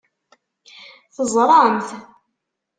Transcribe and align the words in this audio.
Teẓṛam-t? 1.15 1.89